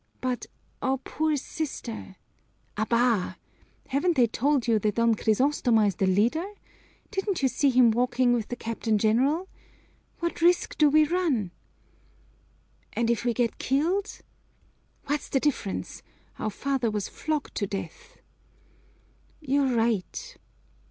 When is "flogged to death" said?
17.07-18.17